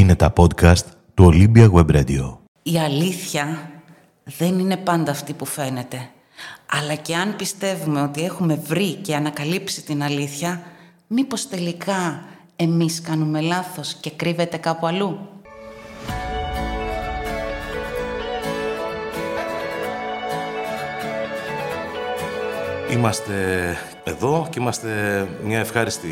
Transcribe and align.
Είναι 0.00 0.14
τα 0.14 0.32
podcast 0.36 0.84
του 1.14 1.30
Olympia 1.32 1.70
Web 1.72 1.96
Radio. 1.96 2.36
Η 2.62 2.78
αλήθεια 2.78 3.70
δεν 4.24 4.58
είναι 4.58 4.76
πάντα 4.76 5.10
αυτή 5.10 5.32
που 5.32 5.44
φαίνεται. 5.44 6.08
Αλλά 6.66 6.94
και 6.94 7.16
αν 7.16 7.36
πιστεύουμε 7.36 8.02
ότι 8.02 8.24
έχουμε 8.24 8.54
βρει 8.54 8.94
και 8.94 9.14
ανακαλύψει 9.14 9.82
την 9.82 10.02
αλήθεια, 10.02 10.62
μήπως 11.06 11.48
τελικά 11.48 12.24
εμείς 12.56 13.00
κάνουμε 13.00 13.40
λάθος 13.40 13.94
και 13.94 14.10
κρύβεται 14.10 14.56
κάπου 14.56 14.86
αλλού; 14.86 15.18
Είμαστε 22.90 23.76
εδώ 24.04 24.46
και 24.50 24.60
είμαστε 24.60 24.90
μια 25.44 25.58
ευχάριστη 25.58 26.08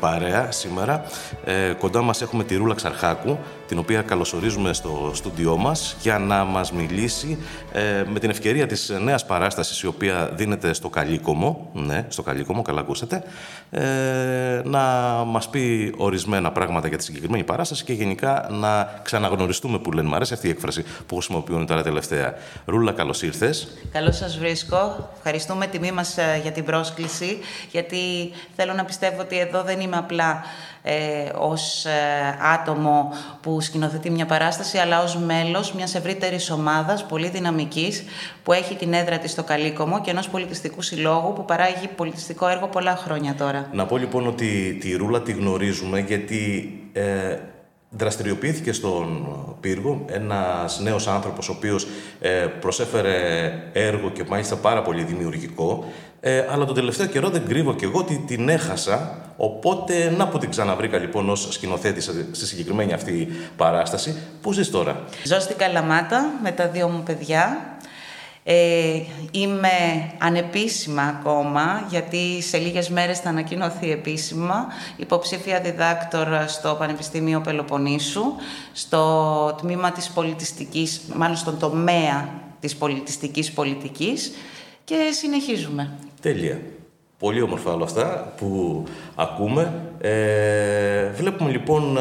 παρέα 0.00 0.50
σήμερα. 0.50 1.04
Ε, 1.44 1.72
κοντά 1.78 2.02
μας 2.02 2.22
έχουμε 2.22 2.44
τη 2.44 2.56
Ρούλα 2.56 2.74
Ξαρχάκου, 2.74 3.38
την 3.68 3.78
οποία 3.78 4.02
καλωσορίζουμε 4.02 4.72
στο 4.72 5.10
στούντιό 5.14 5.56
μας 5.56 5.96
για 6.00 6.18
να 6.18 6.44
μας 6.44 6.72
μιλήσει 6.72 7.38
ε, 7.72 8.04
με 8.12 8.18
την 8.18 8.30
ευκαιρία 8.30 8.66
της 8.66 8.92
νέας 9.02 9.26
παράστασης 9.26 9.80
η 9.80 9.86
οποία 9.86 10.30
δίνεται 10.34 10.72
στο 10.72 10.88
Καλίκομο, 10.88 11.70
ναι, 11.72 12.06
στο 12.08 12.22
Καλίκομο, 12.22 12.62
καλά 12.62 12.80
ακούσατε, 12.80 13.22
ε, 13.70 14.60
να 14.64 14.80
μας 15.26 15.48
πει 15.48 15.94
ορισμένα 15.96 16.52
πράγματα 16.52 16.88
για 16.88 16.96
τη 16.96 17.04
συγκεκριμένη 17.04 17.44
παράσταση 17.44 17.84
και 17.84 17.92
γενικά 17.92 18.46
να 18.50 19.00
ξαναγνωριστούμε 19.02 19.78
που 19.78 19.92
λένε. 19.92 20.08
Μ' 20.08 20.14
αρέσει 20.14 20.34
αυτή 20.34 20.46
η 20.46 20.50
έκφραση 20.50 20.84
που 21.06 21.14
χρησιμοποιούν 21.14 21.66
τώρα 21.66 21.82
τελευταία. 21.82 22.34
Ρούλα, 22.64 22.92
καλώς 22.92 23.22
ήρθες. 23.22 23.68
Καλώς 23.92 24.16
σας 24.16 24.38
βρίσκω. 24.38 25.10
Ευχαριστούμε 25.16 25.66
τιμή 25.66 25.92
μας 25.92 26.18
ε, 26.18 26.40
για 26.42 26.52
την 26.52 26.64
πρόσκληση, 26.64 27.21
γιατί 27.70 27.98
θέλω 28.56 28.72
να 28.72 28.84
πιστεύω 28.84 29.20
ότι 29.20 29.38
εδώ 29.38 29.62
δεν 29.62 29.80
είμαι 29.80 29.96
απλά 29.96 30.42
ε, 30.82 31.30
ως 31.38 31.84
ε, 31.84 31.90
άτομο 32.54 33.12
που 33.40 33.60
σκηνοθετεί 33.60 34.10
μια 34.10 34.26
παράσταση, 34.26 34.78
αλλά 34.78 35.02
ως 35.02 35.16
μέλος 35.16 35.72
μιας 35.72 35.94
ευρύτερης 35.94 36.50
ομάδας, 36.50 37.06
πολύ 37.06 37.28
δυναμικής, 37.28 38.04
που 38.42 38.52
έχει 38.52 38.74
την 38.74 38.92
έδρα 38.92 39.18
της 39.18 39.30
στο 39.30 39.42
Καλίκομο 39.42 40.00
και 40.00 40.10
ενός 40.10 40.28
πολιτιστικού 40.28 40.82
συλλόγου 40.82 41.32
που 41.32 41.44
παράγει 41.44 41.88
πολιτιστικό 41.96 42.48
έργο 42.48 42.66
πολλά 42.66 42.96
χρόνια 42.96 43.34
τώρα. 43.34 43.68
Να 43.72 43.86
πω 43.86 43.96
λοιπόν 43.96 44.26
ότι 44.26 44.76
τη 44.80 44.96
Ρούλα 44.96 45.22
τη 45.22 45.32
γνωρίζουμε 45.32 46.00
γιατί 46.00 46.72
ε, 46.92 47.36
δραστηριοποιήθηκε 47.90 48.72
στον 48.72 49.26
πύργο 49.60 50.04
ένας 50.08 50.80
νέος 50.80 51.08
άνθρωπος 51.08 51.48
ο 51.48 51.52
οποίος 51.56 51.86
ε, 52.20 52.46
προσέφερε 52.60 53.52
έργο 53.72 54.10
και 54.10 54.24
μάλιστα 54.28 54.56
πάρα 54.56 54.82
πολύ 54.82 55.02
δημιουργικό 55.02 55.84
ε, 56.24 56.46
αλλά 56.50 56.64
τον 56.64 56.74
τελευταίο 56.74 57.06
καιρό 57.06 57.28
δεν 57.28 57.46
κρύβω 57.46 57.74
και 57.74 57.84
εγώ 57.84 57.98
ότι 57.98 58.24
την 58.26 58.48
έχασα. 58.48 59.16
Οπότε 59.36 60.14
να 60.16 60.28
που 60.28 60.38
την 60.38 60.50
ξαναβρήκα 60.50 60.98
λοιπόν 60.98 61.28
ως 61.28 61.48
σκηνοθέτης 61.50 62.10
στη 62.30 62.46
συγκεκριμένη 62.46 62.92
αυτή 62.92 63.28
παράσταση. 63.56 64.16
Πού 64.42 64.52
ζεις 64.52 64.70
τώρα; 64.70 65.04
Ζω 65.24 65.40
στην 65.40 65.56
Καλαμάτα 65.56 66.30
με 66.42 66.50
τα 66.50 66.68
δύο 66.68 66.88
μου 66.88 67.02
παιδιά. 67.02 67.76
Ε, 68.44 69.00
είμαι 69.30 70.10
ανεπίσημα 70.18 71.02
ακόμα, 71.02 71.86
γιατί 71.88 72.42
σε 72.42 72.58
λίγες 72.58 72.88
μέρες 72.88 73.18
θα 73.18 73.28
ανακοινωθεί 73.28 73.90
επίσημα. 73.90 74.66
Υποψήφια 74.96 75.60
διδάκτορ 75.60 76.26
στο 76.46 76.76
Πανεπιστήμιο 76.78 77.40
Πελοποννήσου, 77.40 78.24
στο 78.72 79.54
τμήμα 79.60 79.92
της 79.92 80.08
πολιτιστικής, 80.08 81.00
μάλλον 81.14 81.36
στον 81.36 81.58
τομέα 81.58 82.28
της 82.60 82.76
πολιτιστικής 82.76 83.52
πολιτικής 83.52 84.32
και 84.84 85.10
συνεχίζουμε. 85.12 85.90
Τέλεια. 86.20 86.60
Πολύ 87.18 87.42
όμορφα 87.42 87.72
όλα 87.72 87.84
αυτά 87.84 88.34
που 88.36 88.82
ακούμε. 89.14 89.72
Ε, 90.00 91.10
βλέπουμε 91.10 91.50
λοιπόν 91.50 91.98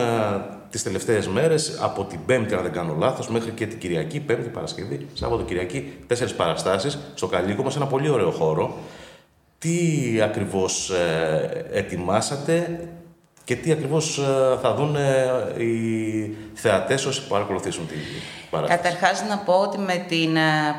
τις 0.70 0.84
τελευταίες 0.84 1.28
μέρες, 1.28 1.78
από 1.82 2.04
την 2.04 2.20
Πέμπτη, 2.26 2.54
αν 2.54 2.62
δεν 2.62 2.72
κάνω 2.72 2.96
λάθος, 3.00 3.30
μέχρι 3.30 3.52
και 3.52 3.66
την 3.66 3.80
Κυριακή, 3.80 4.20
Πέμπτη, 4.20 4.50
Παρασκευή, 4.50 5.08
Σάββατο, 5.14 5.44
Κυριακή, 5.44 5.94
τέσσερις 6.08 6.34
παραστάσεις 6.34 7.00
στο 7.14 7.28
Καλίκο 7.28 7.70
σε 7.70 7.78
ένα 7.78 7.88
πολύ 7.88 8.10
ωραίο 8.10 8.32
χώρο. 8.32 8.78
Τι 9.58 10.22
ακριβώς 10.22 10.90
ε, 10.90 11.66
ετοιμάσατε 11.72 12.88
και 13.44 13.56
τι 13.56 13.72
ακριβώς 13.72 14.18
ε, 14.18 14.58
θα 14.62 14.74
δουν 14.74 14.96
ε, 14.96 15.64
οι 15.64 16.36
θεατές 16.54 17.06
όσοι 17.06 17.28
παρακολουθήσουν 17.28 17.88
την 17.88 17.98
παράσταση; 18.50 18.82
Καταρχάς 18.82 19.24
να 19.30 19.38
πω 19.38 19.54
ότι 19.54 19.78
με 19.78 20.06
την 20.08 20.36
ε, 20.36 20.76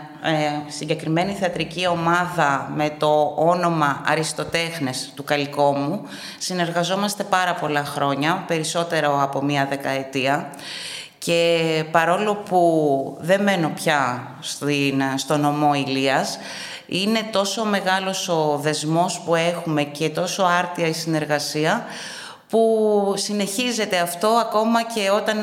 συγκεκριμένη 0.67 1.33
θεατρική 1.33 1.87
ομάδα 1.87 2.71
με 2.75 2.91
το 2.99 3.33
όνομα 3.37 4.03
Αριστοτέχνες 4.07 5.13
του 5.15 5.25
Καλικόμου 5.25 6.03
συνεργαζόμαστε 6.39 7.23
πάρα 7.23 7.55
πολλά 7.55 7.85
χρόνια, 7.85 8.45
περισσότερο 8.47 9.23
από 9.23 9.43
μία 9.43 9.67
δεκαετία 9.71 10.51
και 11.19 11.85
παρόλο 11.91 12.35
που 12.35 13.17
δεν 13.21 13.43
μένω 13.43 13.69
πια 13.75 14.29
στην, 14.41 15.03
στο 15.17 15.37
νομό 15.37 15.75
Ηλίας, 15.75 16.39
είναι 16.87 17.21
τόσο 17.33 17.65
μεγάλος 17.65 18.29
ο 18.29 18.59
δεσμός 18.63 19.21
που 19.21 19.35
έχουμε 19.35 19.83
και 19.83 20.09
τόσο 20.09 20.43
άρτια 20.43 20.87
η 20.87 20.93
συνεργασία 20.93 21.85
που 22.53 23.15
συνεχίζεται 23.17 23.99
αυτό 23.99 24.29
ακόμα 24.29 24.83
και 24.83 25.11
όταν 25.11 25.39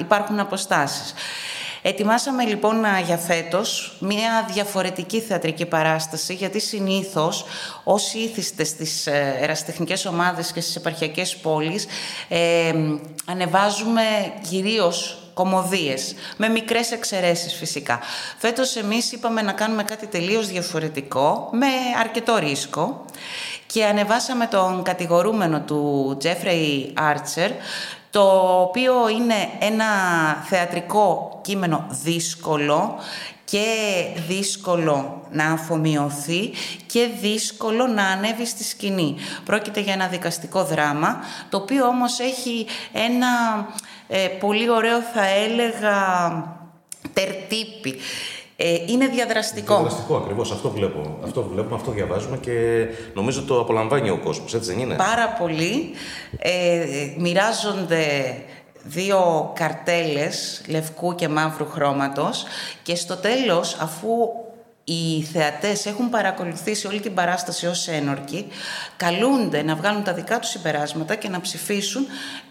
υπάρχουν 0.00 0.40
αποστάσεις. 0.40 1.14
Ετοιμάσαμε 1.82 2.44
λοιπόν 2.44 2.84
για 3.06 3.16
φέτος 3.16 3.96
μια 3.98 4.48
διαφορετική 4.52 5.20
θεατρική 5.20 5.66
παράσταση, 5.66 6.34
γιατί 6.34 6.60
συνήθως 6.60 7.44
όσοι 7.84 8.18
ήθιστε 8.18 8.64
στις 8.64 9.06
ε, 9.06 9.36
εραστεχνικές 9.40 10.06
ομάδες 10.06 10.52
και 10.52 10.60
στις 10.60 10.76
επαρχιακές 10.76 11.36
πόλεις 11.36 11.86
ε, 12.28 12.72
ανεβάζουμε 13.26 14.02
κυρίως 14.50 15.18
κομμωδίες, 15.34 16.14
με 16.36 16.48
μικρές 16.48 16.92
εξαιρέσεις 16.92 17.54
φυσικά. 17.54 18.00
Φέτος 18.38 18.76
εμείς 18.76 19.12
είπαμε 19.12 19.42
να 19.42 19.52
κάνουμε 19.52 19.82
κάτι 19.82 20.06
τελείως 20.06 20.48
διαφορετικό, 20.48 21.48
με 21.52 21.66
αρκετό 22.00 22.36
ρίσκο 22.36 23.04
και 23.66 23.84
ανεβάσαμε 23.84 24.46
τον 24.46 24.82
κατηγορούμενο 24.82 25.60
του 25.60 26.14
Τζέφρεϊ 26.18 26.92
Άρτσερ, 26.94 27.50
το 28.10 28.60
οποίο 28.60 29.08
είναι 29.08 29.34
ένα 29.58 29.86
θεατρικό 30.48 31.38
κείμενο 31.42 31.86
δύσκολο 31.90 32.98
και 33.44 33.64
δύσκολο 34.28 35.22
να 35.30 35.52
αφομοιωθεί 35.52 36.52
και 36.86 37.08
δύσκολο 37.20 37.86
να 37.86 38.06
ανέβει 38.06 38.46
στη 38.46 38.64
σκηνή. 38.64 39.16
Πρόκειται 39.44 39.80
για 39.80 39.92
ένα 39.92 40.06
δικαστικό 40.06 40.64
δράμα, 40.64 41.24
το 41.48 41.56
οποίο 41.56 41.86
όμως 41.86 42.18
έχει 42.20 42.66
ένα 42.92 43.28
ε, 44.08 44.26
πολύ 44.26 44.70
ωραίο 44.70 45.00
θα 45.00 45.26
έλεγα 45.26 45.94
τερτύπη. 47.12 47.96
Ε, 48.56 48.74
είναι 48.86 49.06
διαδραστικό. 49.06 49.74
Διαδραστικό, 49.74 50.16
ακριβώς. 50.16 50.50
Αυτό 50.50 50.70
βλέπω. 50.70 51.18
Αυτό 51.24 51.42
βλέπουμε, 51.42 51.74
αυτό 51.74 51.90
διαβάζουμε 51.90 52.36
και 52.36 52.86
νομίζω 53.14 53.42
το 53.42 53.60
απολαμβάνει 53.60 54.10
ο 54.10 54.18
κόσμος, 54.18 54.54
έτσι 54.54 54.70
δεν 54.70 54.78
είναι; 54.78 54.94
Πάρα 54.94 55.28
πολύ. 55.28 55.90
Ε, 56.38 56.86
μοιράζονται 57.18 58.36
δύο 58.82 59.52
καρτέλες 59.54 60.62
λευκού 60.68 61.14
και 61.14 61.28
μαύρου 61.28 61.66
χρώματος 61.66 62.44
και 62.82 62.94
στο 62.94 63.16
τέλος, 63.16 63.76
αφού 63.80 64.08
οι 64.88 65.22
θεατές 65.22 65.86
έχουν 65.86 66.10
παρακολουθήσει 66.10 66.86
όλη 66.86 67.00
την 67.00 67.14
παράσταση 67.14 67.66
ως 67.66 67.88
ένορκοι, 67.88 68.46
καλούνται 68.96 69.62
να 69.62 69.74
βγάλουν 69.74 70.04
τα 70.04 70.12
δικά 70.12 70.38
τους 70.38 70.50
συμπεράσματα 70.50 71.14
και 71.14 71.28
να 71.28 71.40
ψηφίσουν 71.40 72.06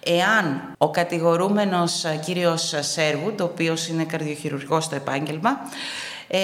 εάν 0.06 0.74
ο 0.78 0.90
κατηγορούμενος 0.90 2.06
κύριος 2.26 2.74
Σέρβουντ, 2.80 3.42
ο 3.42 3.44
οποίος 3.44 3.88
είναι 3.88 4.04
καρδιοχειρουργός 4.04 4.84
στο 4.84 4.96
επάγγελμα, 4.96 5.60
ε, 6.28 6.40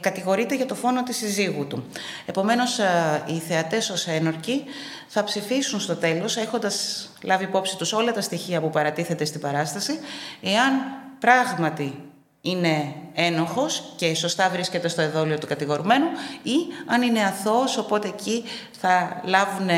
κατηγορείται 0.00 0.54
για 0.54 0.66
το 0.66 0.74
φόνο 0.74 1.02
της 1.02 1.16
συζύγου 1.16 1.66
του. 1.66 1.84
Επομένως, 2.26 2.78
οι 3.26 3.38
θεατές 3.48 3.90
ως 3.90 4.06
ένορκοι 4.06 4.64
θα 5.06 5.24
ψηφίσουν 5.24 5.80
στο 5.80 5.96
τέλος, 5.96 6.36
έχοντας 6.36 7.08
λάβει 7.22 7.44
υπόψη 7.44 7.76
τους 7.76 7.92
όλα 7.92 8.12
τα 8.12 8.20
στοιχεία 8.20 8.60
που 8.60 8.70
παρατίθεται 8.70 9.24
στην 9.24 9.40
παράσταση, 9.40 9.98
εάν 10.42 10.72
πράγματι 11.18 12.00
είναι 12.46 12.92
ένοχος 13.14 13.82
και 13.96 14.14
σωστά 14.14 14.48
βρίσκεται 14.48 14.88
στο 14.88 15.02
εδόλιο 15.02 15.38
του 15.38 15.46
κατηγορουμένου 15.46 16.06
ή 16.42 16.56
αν 16.86 17.02
είναι 17.02 17.24
αθώος, 17.24 17.78
οπότε 17.78 18.08
εκεί 18.08 18.44
θα, 18.80 19.20
λάβουν, 19.24 19.68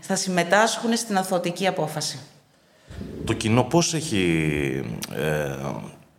θα 0.00 0.16
συμμετάσχουν 0.16 0.96
στην 0.96 1.18
αθωτική 1.18 1.66
απόφαση. 1.66 2.18
Το 3.24 3.32
κοινό 3.32 3.62
πώς 3.62 3.94
έχει 3.94 4.24
ε, 5.14 5.56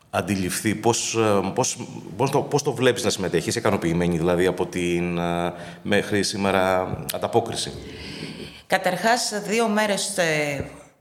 αντιληφθεί, 0.10 0.76
πώς, 0.76 1.16
ε, 1.16 1.52
πώς, 1.54 1.78
πώς, 2.18 2.32
το, 2.32 2.42
πώς 2.42 2.64
το 2.64 2.74
βλέπεις 2.74 3.04
να 3.04 3.10
συμμετέχει, 3.10 3.50
είσαι 3.50 3.60
ικανοποιημένη 3.60 4.18
δηλαδή 4.18 4.46
από 4.46 4.66
την 4.66 5.18
ε, 5.18 5.54
μέχρι 5.82 6.24
σήμερα 6.24 6.98
ανταπόκριση; 7.14 7.72
Καταρχάς, 8.68 9.42
δύο 9.48 9.68
μέρες 9.68 10.14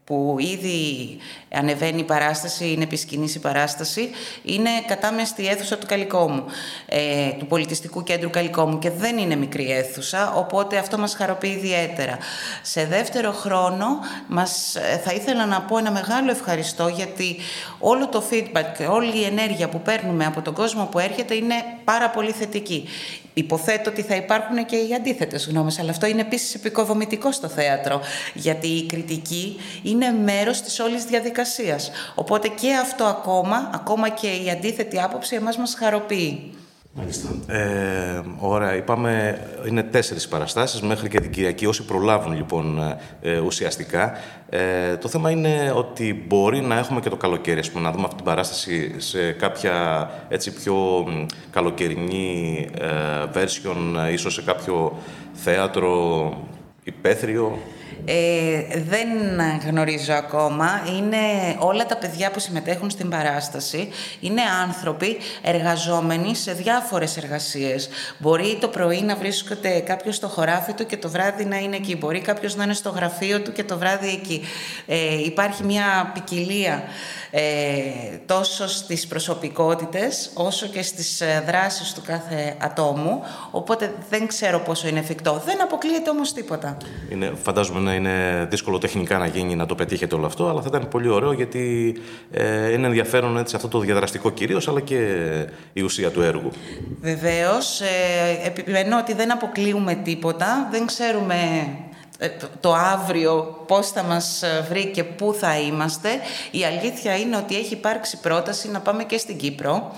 που 0.08 0.36
ήδη 0.38 1.16
ανεβαίνει 1.52 2.00
η 2.00 2.04
παράσταση, 2.04 2.70
είναι 2.72 2.82
επισκηνής 2.82 3.34
η 3.34 3.40
παράσταση, 3.40 4.10
είναι 4.42 4.70
κατάμεστη 4.86 5.46
αίθουσα 5.46 5.78
του 5.78 5.86
Καλικόμου, 5.86 6.44
ε, 6.86 7.30
του 7.38 7.46
Πολιτιστικού 7.46 8.02
Κέντρου 8.02 8.30
Καλικόμου 8.30 8.78
και 8.78 8.90
δεν 8.90 9.18
είναι 9.18 9.36
μικρή 9.36 9.70
αίθουσα, 9.70 10.32
οπότε 10.34 10.78
αυτό 10.78 10.98
μας 10.98 11.14
χαροποιεί 11.14 11.54
ιδιαίτερα. 11.56 12.18
Σε 12.62 12.84
δεύτερο 12.84 13.32
χρόνο 13.32 13.86
μας, 14.28 14.74
ε, 14.74 15.00
θα 15.04 15.12
ήθελα 15.12 15.46
να 15.46 15.60
πω 15.60 15.78
ένα 15.78 15.90
μεγάλο 15.90 16.30
ευχαριστώ 16.30 16.88
γιατί 16.88 17.36
όλο 17.78 18.08
το 18.08 18.22
feedback 18.30 18.76
και 18.78 18.84
όλη 18.84 19.18
η 19.18 19.24
ενέργεια 19.24 19.68
που 19.68 19.80
παίρνουμε 19.80 20.24
από 20.24 20.42
τον 20.42 20.54
κόσμο 20.54 20.84
που 20.84 20.98
έρχεται 20.98 21.34
είναι 21.34 21.54
πάρα 21.84 22.10
πολύ 22.10 22.30
θετική. 22.30 22.88
Υποθέτω 23.38 23.90
ότι 23.90 24.02
θα 24.02 24.14
υπάρχουν 24.14 24.66
και 24.66 24.76
οι 24.76 24.94
αντίθετες 24.94 25.46
γνώμες, 25.46 25.78
αλλά 25.78 25.90
αυτό 25.90 26.06
είναι 26.06 26.20
επίσης 26.20 26.54
επικοδομητικό 26.54 27.32
στο 27.32 27.48
θέατρο, 27.48 28.00
γιατί 28.34 28.66
η 28.66 28.86
κριτική 28.86 29.56
είναι 29.82 30.10
μέρος 30.10 30.60
της 30.62 30.80
όλης 30.80 31.04
διαδικασίας. 31.04 31.90
Οπότε 32.14 32.48
και 32.48 32.74
αυτό 32.74 33.04
ακόμα, 33.04 33.70
ακόμα 33.74 34.08
και 34.08 34.26
η 34.26 34.50
αντίθετη 34.50 35.00
άποψη, 35.00 35.34
εμάς 35.34 35.56
μας 35.56 35.74
χαροποιεί. 35.74 36.52
Μάλιστα. 36.98 37.28
Ε, 37.46 38.22
ωραία, 38.38 38.76
είπαμε 38.76 39.40
είναι 39.68 39.82
τέσσερις 39.82 40.28
παραστάσεις 40.28 40.80
μέχρι 40.80 41.08
και 41.08 41.20
την 41.20 41.30
Κυριακή. 41.30 41.66
Όσοι 41.66 41.84
προλάβουν 41.84 42.32
λοιπόν 42.32 42.96
ε, 43.20 43.38
ουσιαστικά. 43.38 44.12
Ε, 44.48 44.96
το 44.96 45.08
θέμα 45.08 45.30
είναι 45.30 45.72
ότι 45.76 46.24
μπορεί 46.26 46.60
να 46.60 46.78
έχουμε 46.78 47.00
και 47.00 47.08
το 47.08 47.16
καλοκαίρι, 47.16 47.70
πούμε, 47.70 47.84
να 47.84 47.92
δούμε 47.92 48.04
αυτή 48.04 48.16
την 48.16 48.24
παράσταση 48.24 48.94
σε 49.00 49.32
κάποια 49.32 50.08
έτσι 50.28 50.52
πιο 50.52 51.06
καλοκαιρινή 51.50 52.68
ε, 52.78 52.88
version, 53.34 54.12
ίσως 54.12 54.34
σε 54.34 54.42
κάποιο 54.42 54.98
θέατρο 55.32 56.32
υπαίθριο. 56.84 57.58
Ε, 58.10 58.80
δεν 58.88 59.08
γνωρίζω 59.66 60.12
ακόμα. 60.12 60.82
Είναι 60.96 61.16
όλα 61.58 61.86
τα 61.86 61.96
παιδιά 61.96 62.30
που 62.30 62.38
συμμετέχουν 62.38 62.90
στην 62.90 63.08
παράσταση. 63.08 63.88
Είναι 64.20 64.40
άνθρωποι 64.62 65.16
εργαζόμενοι 65.42 66.34
σε 66.34 66.52
διάφορες 66.52 67.16
εργασίες. 67.16 67.88
Μπορεί 68.18 68.58
το 68.60 68.68
πρωί 68.68 69.00
να 69.00 69.16
βρίσκεται 69.16 69.80
κάποιος 69.80 70.16
στο 70.16 70.28
χωράφι 70.28 70.72
του 70.72 70.86
και 70.86 70.96
το 70.96 71.08
βράδυ 71.08 71.44
να 71.44 71.56
είναι 71.56 71.76
εκεί. 71.76 71.96
Μπορεί 71.96 72.20
κάποιος 72.20 72.56
να 72.56 72.64
είναι 72.64 72.74
στο 72.74 72.90
γραφείο 72.90 73.40
του 73.40 73.52
και 73.52 73.64
το 73.64 73.78
βράδυ 73.78 74.08
εκεί. 74.08 74.44
Ε, 74.86 75.22
υπάρχει 75.24 75.64
μια 75.64 76.10
ποικιλία 76.14 76.82
ε, 77.30 77.42
τόσο 78.26 78.68
στις 78.68 79.06
προσωπικότητες 79.06 80.30
όσο 80.34 80.66
και 80.66 80.82
στις 80.82 81.20
ε, 81.20 81.42
δράσεις 81.46 81.92
του 81.92 82.02
κάθε 82.06 82.56
ατόμου. 82.58 83.22
Οπότε 83.50 83.94
δεν 84.10 84.26
ξέρω 84.26 84.58
πόσο 84.58 84.88
είναι 84.88 84.98
εφικτό. 84.98 85.42
Δεν 85.44 85.62
αποκλείεται 85.62 86.10
όμως 86.10 86.32
τίποτα. 86.32 86.76
Είναι, 87.10 87.32
φαντάζομαι 87.42 87.80
να 87.80 87.94
είναι 87.98 88.46
δύσκολο 88.50 88.78
τεχνικά 88.78 89.18
να 89.18 89.26
γίνει 89.26 89.54
να 89.56 89.66
το 89.66 89.74
πετύχετε 89.74 90.14
όλο 90.14 90.26
αυτό, 90.26 90.48
αλλά 90.48 90.60
θα 90.60 90.66
ήταν 90.68 90.88
πολύ 90.88 91.08
ωραίο 91.08 91.32
γιατί 91.32 91.94
ε, 92.30 92.72
είναι 92.72 92.86
ενδιαφέρον 92.86 93.38
έτσι, 93.38 93.56
αυτό 93.56 93.68
το 93.68 93.78
διαδραστικό 93.78 94.30
κυρίως, 94.30 94.68
αλλά 94.68 94.80
και 94.80 95.26
η 95.72 95.82
ουσία 95.82 96.10
του 96.10 96.22
έργου. 96.22 96.50
Βεβαίως, 97.00 97.80
ε, 97.80 97.86
επιμένω 98.46 98.98
ότι 98.98 99.14
δεν 99.14 99.32
αποκλείουμε 99.32 99.94
τίποτα, 99.94 100.68
δεν 100.70 100.86
ξέρουμε 100.86 101.34
ε, 102.18 102.28
το 102.60 102.74
αύριο 102.74 103.64
πώς 103.66 103.88
θα 103.88 104.02
μας 104.02 104.42
βρει 104.68 104.86
και 104.86 105.04
πού 105.04 105.36
θα 105.38 105.58
είμαστε. 105.58 106.08
Η 106.50 106.64
αλήθεια 106.64 107.16
είναι 107.16 107.36
ότι 107.36 107.56
έχει 107.56 107.72
υπάρξει 107.72 108.20
πρόταση 108.20 108.70
να 108.70 108.80
πάμε 108.80 109.04
και 109.04 109.18
στην 109.18 109.36
Κύπρο. 109.36 109.92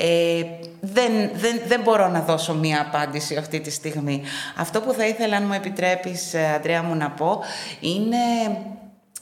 Ε, 0.00 0.42
δεν, 0.80 1.12
δεν, 1.34 1.60
δεν 1.66 1.80
μπορώ 1.80 2.08
να 2.08 2.20
δώσω 2.20 2.54
μία 2.54 2.80
απάντηση 2.80 3.36
αυτή 3.36 3.60
τη 3.60 3.70
στιγμή. 3.70 4.22
Αυτό 4.56 4.80
που 4.80 4.92
θα 4.92 5.06
ήθελα, 5.06 5.36
αν 5.36 5.44
μου 5.46 5.52
επιτρέπεις, 5.52 6.34
ε, 6.34 6.52
Αντρέα 6.54 6.82
μου, 6.82 6.94
να 6.94 7.10
πω, 7.10 7.40
είναι 7.80 8.16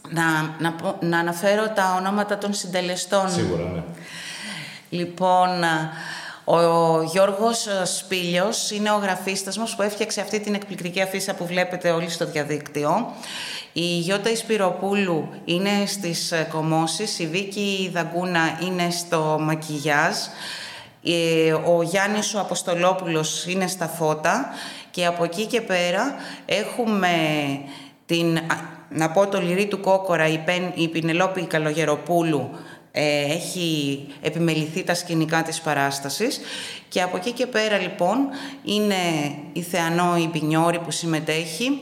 να, 0.09 0.23
να, 0.59 0.75
να 1.01 1.19
αναφέρω 1.19 1.69
τα 1.69 1.95
ονόματα 1.99 2.39
των 2.39 2.55
συντελεστών. 2.55 3.31
Σίγουρα, 3.31 3.63
ναι. 3.63 3.83
Λοιπόν, 4.89 5.49
ο 6.45 7.03
Γιώργος 7.03 7.67
Σπήλιος 7.85 8.71
είναι 8.71 8.91
ο 8.91 8.97
γραφίστας 8.97 9.59
μας 9.59 9.77
που 9.77 9.83
έφτιαξε 9.83 10.21
αυτή 10.21 10.41
την 10.41 10.55
εκπληκτική 10.55 11.01
αφίσα 11.01 11.35
που 11.35 11.47
βλέπετε 11.47 11.91
όλοι 11.91 12.11
στο 12.11 12.27
διαδίκτυο. 12.27 13.13
Η 13.73 13.99
Γιώτα 13.99 14.31
Ισπυροπούλου 14.31 15.29
είναι 15.45 15.87
στις 15.87 16.33
κομμώσεις, 16.51 17.19
η 17.19 17.27
Βίκη 17.27 17.91
Δαγκούνα 17.95 18.59
είναι 18.63 18.91
στο 18.91 19.39
μακιγιάζ, 19.41 20.17
ε, 20.17 20.29
ο 21.67 21.83
Γιάννης 21.83 22.35
ο 22.35 22.41
Αποστολόπουλος 22.41 23.47
είναι 23.47 23.67
στα 23.67 23.87
φώτα 23.87 24.49
και 24.91 25.07
από 25.07 25.25
εκεί 25.25 25.45
και 25.47 25.61
πέρα 25.61 26.15
έχουμε 26.47 27.09
την, 28.07 28.39
να 28.89 29.11
πω 29.11 29.27
το 29.27 29.41
λυρί 29.41 29.67
του 29.67 29.81
Κόκορα, 29.81 30.29
η, 30.29 30.39
Πεν, 30.39 30.73
η 30.75 30.89
Πινελόπη 30.89 31.43
Καλογεροπούλου 31.43 32.51
ε, 32.93 33.33
έχει 33.33 34.07
επιμεληθεί 34.21 34.83
τα 34.85 34.95
σκηνικά 34.95 35.43
της 35.43 35.61
παράστασης. 35.61 36.41
Και 36.89 37.03
από 37.03 37.17
εκεί 37.17 37.33
και 37.33 37.47
πέρα 37.47 37.79
λοιπόν 37.79 38.17
είναι 38.65 38.95
η 39.53 39.63
Θεανό 39.63 40.17
η 40.17 40.27
Πινιόρη 40.27 40.79
που 40.79 40.91
συμμετέχει 40.91 41.81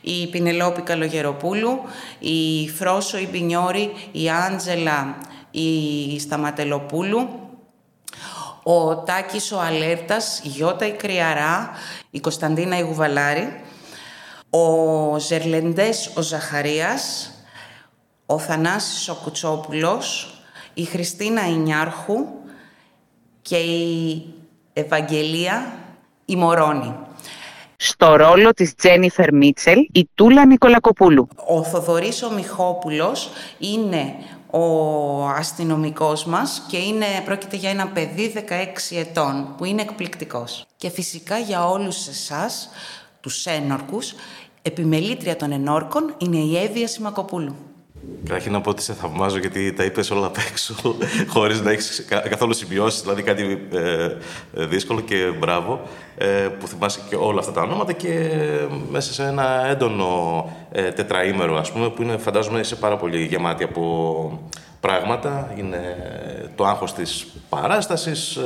η 0.00 0.26
Πινελόπη 0.26 0.82
Καλογεροπούλου, 0.82 1.80
η 2.18 2.68
Φρόσο 2.68 3.18
η 3.18 3.26
Πινιόρη, 3.26 3.92
η 4.12 4.30
Άντζελα 4.30 5.16
η 5.50 6.18
Σταματελοπούλου, 6.20 7.28
ο 8.68 8.96
Τάκης 8.96 9.52
ο 9.52 9.60
Αλέρτας, 9.60 10.40
η 10.44 10.48
Γιώτα 10.48 10.86
η 10.86 10.92
Κρυαρά, 10.92 11.70
η 12.10 12.20
Κωνσταντίνα 12.20 12.78
η 12.78 12.80
Γουβαλάρη, 12.80 13.60
ο 14.50 15.18
Ζερλεντές 15.18 16.10
ο 16.16 16.20
Ζαχαρίας, 16.20 17.30
ο 18.26 18.38
Θανάσης 18.38 19.08
ο 19.08 19.14
Κουτσόπουλος, 19.14 20.34
η 20.74 20.84
Χριστίνα 20.84 21.46
Ινιάρχου 21.48 22.26
και 23.42 23.56
η 23.56 24.24
Ευαγγελία 24.72 25.72
η 26.24 26.36
Μωρόνη. 26.36 26.94
Στο 27.76 28.16
ρόλο 28.16 28.50
της 28.50 28.74
Τζένιφερ 28.74 29.34
Μίτσελ, 29.34 29.78
η 29.92 30.08
Τούλα 30.14 30.46
Νικολακοπούλου. 30.46 31.28
Ο 31.46 31.62
Θοδωρής 31.62 32.22
ο 32.22 32.30
Μιχόπουλος 32.30 33.30
είναι 33.58 34.14
ο 34.50 35.26
αστυνομικός 35.26 36.24
μας 36.24 36.62
και 36.68 36.76
είναι, 36.76 37.06
πρόκειται 37.24 37.56
για 37.56 37.70
ένα 37.70 37.86
παιδί 37.86 38.32
16 38.36 38.96
ετών 38.96 39.54
που 39.56 39.64
είναι 39.64 39.82
εκπληκτικός. 39.82 40.66
Και 40.76 40.90
φυσικά 40.90 41.38
για 41.38 41.68
όλους 41.68 42.06
εσάς, 42.06 42.68
τους 43.20 43.46
ένορκους, 43.46 44.14
επιμελήτρια 44.62 45.36
των 45.36 45.52
ενόρκων 45.52 46.14
είναι 46.18 46.36
η 46.36 46.56
Εύβοια 46.56 46.88
Σιμακοπούλου. 46.88 47.56
Καταρχήν 48.26 48.52
να 48.52 48.60
πω 48.60 48.70
ότι 48.70 48.82
σε 48.82 48.92
θαυμάζω 48.92 49.38
γιατί 49.38 49.72
τα 49.72 49.84
είπες 49.84 50.10
όλα 50.10 50.26
απ' 50.26 50.36
έξω, 50.50 50.74
χωρίς 51.34 51.60
να 51.60 51.70
έχεις 51.70 52.04
καθόλου 52.28 52.54
σημειώσεις, 52.54 53.00
δηλαδή 53.00 53.22
κάτι 53.22 53.68
ε, 53.72 54.04
ε, 54.54 54.66
δύσκολο 54.66 55.00
και 55.00 55.32
μπράβο 55.38 55.80
ε, 56.16 56.26
που 56.26 56.66
θυμάσαι 56.66 57.00
και 57.08 57.16
όλα 57.16 57.38
αυτά 57.38 57.52
τα 57.52 57.62
ονόματα 57.62 57.92
και 57.92 58.30
μέσα 58.90 59.12
σε 59.12 59.22
ένα 59.22 59.66
έντονο 59.66 60.44
ε, 60.72 60.90
τετραήμερο, 60.90 61.56
ας 61.56 61.72
πούμε, 61.72 61.88
που 61.88 62.02
είναι, 62.02 62.16
φαντάζομαι, 62.16 62.60
είσαι 62.60 62.76
πάρα 62.76 62.96
πολύ 62.96 63.24
γεμάτη 63.24 63.64
από 63.64 64.40
πράγματα. 64.80 65.54
Είναι 65.56 65.96
το 66.56 66.64
άγχος 66.64 66.94
της 66.94 67.26
παράστασης, 67.48 68.38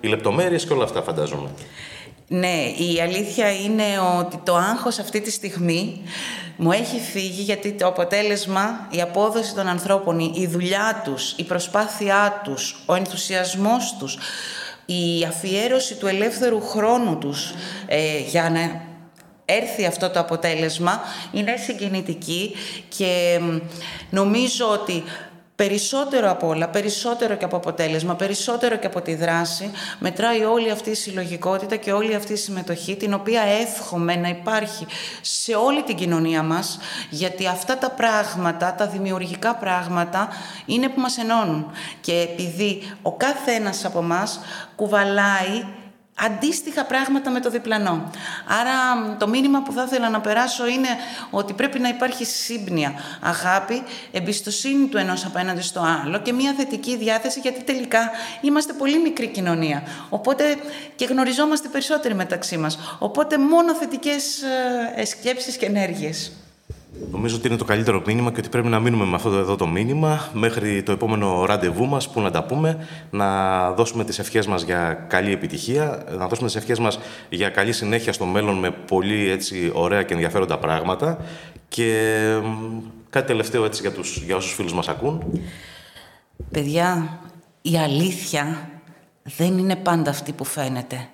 οι 0.00 0.08
λεπτομέρειες 0.08 0.64
και 0.66 0.72
όλα 0.72 0.84
αυτά, 0.84 1.02
φαντάζομαι. 1.02 1.48
Ναι, 2.32 2.64
η 2.76 3.00
αλήθεια 3.00 3.52
είναι 3.52 3.84
ότι 4.18 4.36
το 4.44 4.56
άγχος 4.56 4.98
αυτή 4.98 5.20
τη 5.20 5.30
στιγμή 5.30 6.02
μου 6.56 6.72
έχει 6.72 7.00
φύγει 7.00 7.42
γιατί 7.42 7.72
το 7.72 7.86
αποτέλεσμα, 7.86 8.88
η 8.90 9.00
απόδοση 9.00 9.54
των 9.54 9.68
ανθρώπων, 9.68 10.18
η 10.18 10.46
δουλειά 10.46 11.02
τους, 11.04 11.32
η 11.36 11.44
προσπάθειά 11.44 12.40
τους, 12.44 12.82
ο 12.86 12.94
ενθουσιασμός 12.94 13.96
τους, 13.98 14.18
η 14.86 15.24
αφιέρωση 15.28 15.94
του 15.94 16.06
ελεύθερου 16.06 16.60
χρόνου 16.60 17.18
τους 17.18 17.54
ε, 17.86 18.18
για 18.18 18.50
να 18.50 18.82
έρθει 19.44 19.86
αυτό 19.86 20.10
το 20.10 20.20
αποτέλεσμα 20.20 21.00
είναι 21.32 21.56
συγκινητική 21.56 22.54
και 22.88 23.40
νομίζω 24.10 24.70
ότι 24.70 25.02
Περισσότερο 25.60 26.30
από 26.30 26.46
όλα, 26.46 26.68
περισσότερο 26.68 27.34
και 27.34 27.44
από 27.44 27.56
αποτέλεσμα, 27.56 28.14
περισσότερο 28.14 28.76
και 28.76 28.86
από 28.86 29.00
τη 29.00 29.14
δράση, 29.14 29.70
μετράει 29.98 30.44
όλη 30.44 30.70
αυτή 30.70 30.90
η 30.90 30.94
συλλογικότητα 30.94 31.76
και 31.76 31.92
όλη 31.92 32.14
αυτή 32.14 32.32
η 32.32 32.36
συμμετοχή, 32.36 32.96
την 32.96 33.14
οποία 33.14 33.42
εύχομαι 33.42 34.16
να 34.16 34.28
υπάρχει 34.28 34.86
σε 35.20 35.54
όλη 35.54 35.82
την 35.82 35.96
κοινωνία 35.96 36.42
μας, 36.42 36.78
γιατί 37.10 37.46
αυτά 37.46 37.78
τα 37.78 37.90
πράγματα, 37.90 38.74
τα 38.74 38.86
δημιουργικά 38.86 39.54
πράγματα, 39.54 40.28
είναι 40.66 40.88
που 40.88 41.00
μας 41.00 41.18
ενώνουν. 41.18 41.70
Και 42.00 42.12
επειδή 42.12 42.82
ο 43.02 43.12
κάθε 43.12 43.52
ένας 43.52 43.84
από 43.84 43.98
εμά 43.98 44.28
κουβαλάει 44.76 45.64
αντίστοιχα 46.24 46.84
πράγματα 46.84 47.30
με 47.30 47.40
το 47.40 47.50
διπλανό. 47.50 48.10
Άρα 48.60 48.72
το 49.18 49.28
μήνυμα 49.28 49.62
που 49.62 49.72
θα 49.72 49.82
ήθελα 49.82 50.08
να 50.08 50.20
περάσω 50.20 50.66
είναι 50.66 50.88
ότι 51.30 51.52
πρέπει 51.52 51.78
να 51.78 51.88
υπάρχει 51.88 52.24
σύμπνοια, 52.24 52.94
αγάπη, 53.20 53.82
εμπιστοσύνη 54.12 54.86
του 54.86 54.96
ενός 54.96 55.24
απέναντι 55.24 55.62
στο 55.62 55.80
άλλο 56.04 56.18
και 56.18 56.32
μια 56.32 56.54
θετική 56.56 56.96
διάθεση 56.96 57.40
γιατί 57.40 57.62
τελικά 57.62 58.10
είμαστε 58.40 58.72
πολύ 58.72 58.98
μικρή 58.98 59.26
κοινωνία. 59.26 59.82
Οπότε 60.08 60.56
και 60.96 61.04
γνωριζόμαστε 61.04 61.68
περισσότεροι 61.68 62.14
μεταξύ 62.14 62.56
μας. 62.56 62.78
Οπότε 62.98 63.38
μόνο 63.38 63.74
θετικές 63.74 64.42
ε, 64.96 65.04
σκέψεις 65.04 65.56
και 65.56 65.66
ενέργειες. 65.66 66.32
Νομίζω 67.10 67.36
ότι 67.36 67.48
είναι 67.48 67.56
το 67.56 67.64
καλύτερο 67.64 68.02
μήνυμα 68.06 68.32
και 68.32 68.38
ότι 68.38 68.48
πρέπει 68.48 68.68
να 68.68 68.80
μείνουμε 68.80 69.04
με 69.04 69.14
αυτό 69.14 69.30
εδώ 69.30 69.56
το 69.56 69.66
μήνυμα 69.66 70.28
μέχρι 70.32 70.82
το 70.82 70.92
επόμενο 70.92 71.44
ραντεβού 71.44 71.86
μας 71.86 72.10
που 72.10 72.20
να 72.20 72.30
τα 72.30 72.44
πούμε, 72.44 72.86
να 73.10 73.70
δώσουμε 73.72 74.04
τις 74.04 74.18
ευχές 74.18 74.46
μας 74.46 74.62
για 74.62 75.06
καλή 75.08 75.32
επιτυχία, 75.32 76.04
να 76.18 76.26
δώσουμε 76.26 76.46
τις 76.46 76.56
ευχές 76.56 76.78
μας 76.78 76.98
για 77.28 77.48
καλή 77.48 77.72
συνέχεια 77.72 78.12
στο 78.12 78.24
μέλλον 78.24 78.58
με 78.58 78.70
πολύ 78.70 79.28
έτσι, 79.30 79.70
ωραία 79.74 80.02
και 80.02 80.14
ενδιαφέροντα 80.14 80.58
πράγματα 80.58 81.18
και 81.68 82.16
κάτι 83.10 83.26
τελευταίο 83.26 83.64
έτσι 83.64 83.80
για, 83.80 83.92
τους, 83.92 84.22
για 84.24 84.36
όσους 84.36 84.54
φίλους 84.54 84.72
μας 84.72 84.88
ακούν. 84.88 85.40
Παιδιά, 86.50 87.18
η 87.62 87.78
αλήθεια 87.78 88.70
δεν 89.22 89.58
είναι 89.58 89.76
πάντα 89.76 90.10
αυτή 90.10 90.32
που 90.32 90.44
φαίνεται. 90.44 91.08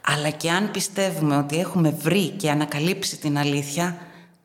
Αλλά 0.00 0.30
και 0.30 0.50
αν 0.50 0.70
πιστεύουμε 0.70 1.36
ότι 1.36 1.58
έχουμε 1.58 1.96
βρει 2.00 2.28
και 2.28 2.50
ανακαλύψει 2.50 3.18
την 3.18 3.38
αλήθεια, 3.38 3.96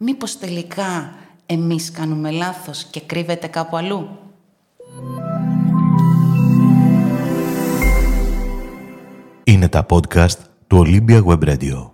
μήπως 0.04 0.38
τελικά 0.38 1.14
εμείς 1.46 1.92
κάνουμε 1.92 2.32
λάθος 2.32 2.84
και 2.84 3.02
κρύβεται 3.02 3.48
κάπου 3.48 3.78
αλλού; 3.78 4.10
Είναι 9.44 9.68
τα 9.68 9.86
podcast 9.90 10.38
του 10.68 10.84
Olympia 10.86 11.24
Web 11.24 11.44
Radio. 11.44 11.91